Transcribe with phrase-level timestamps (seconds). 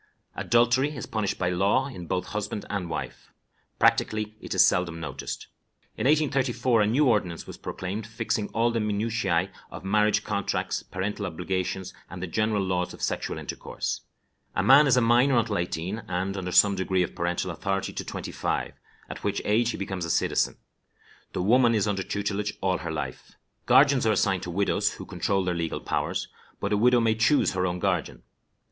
[0.35, 3.31] Adultery is punished by law in both husband and wife.
[3.77, 5.45] Practically it is seldom noticed.
[5.95, 11.27] In 1834 a new ordinance was proclaimed fixing all the minutiæ of marriage contracts, parental
[11.27, 14.01] obligations, and the general laws of sexual intercourse.
[14.55, 18.03] A man is a minor until eighteen, and under some degree of parental authority to
[18.03, 18.73] twenty five,
[19.07, 20.57] at which age he becomes a citizen.
[21.33, 23.33] The woman is under tutelage all her life.
[23.67, 26.27] Guardians are assigned to widows, who control their legal powers,
[26.59, 28.23] but a widow may choose her own guardian.